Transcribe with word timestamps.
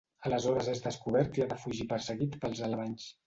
Aleshores 0.27 0.69
és 0.71 0.81
descobert 0.85 1.37
i 1.39 1.45
ha 1.45 1.47
de 1.53 1.59
fugir 1.65 1.87
perseguit 1.93 2.39
pels 2.47 2.65
alemanys. 2.69 3.07